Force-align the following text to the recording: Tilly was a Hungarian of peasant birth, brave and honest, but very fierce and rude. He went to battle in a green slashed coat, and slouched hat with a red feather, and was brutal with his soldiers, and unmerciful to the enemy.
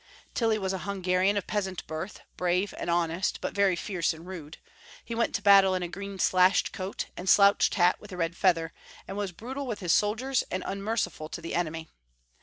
Tilly 0.33 0.57
was 0.57 0.73
a 0.73 0.79
Hungarian 0.79 1.37
of 1.37 1.45
peasant 1.45 1.85
birth, 1.85 2.21
brave 2.35 2.73
and 2.79 2.89
honest, 2.89 3.39
but 3.39 3.53
very 3.53 3.75
fierce 3.75 4.13
and 4.13 4.25
rude. 4.25 4.57
He 5.05 5.13
went 5.13 5.35
to 5.35 5.43
battle 5.43 5.75
in 5.75 5.83
a 5.83 5.87
green 5.87 6.17
slashed 6.17 6.71
coat, 6.73 7.05
and 7.15 7.29
slouched 7.29 7.75
hat 7.75 8.01
with 8.01 8.11
a 8.11 8.17
red 8.17 8.35
feather, 8.35 8.73
and 9.07 9.15
was 9.15 9.31
brutal 9.31 9.67
with 9.67 9.79
his 9.79 9.93
soldiers, 9.93 10.41
and 10.49 10.63
unmerciful 10.65 11.29
to 11.29 11.39
the 11.39 11.53
enemy. 11.53 11.87